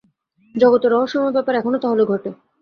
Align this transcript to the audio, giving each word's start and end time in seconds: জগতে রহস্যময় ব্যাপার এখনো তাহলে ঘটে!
জগতে 0.55 0.87
রহস্যময় 0.87 1.33
ব্যাপার 1.33 1.53
এখনো 1.55 1.77
তাহলে 1.79 2.03
ঘটে! 2.05 2.29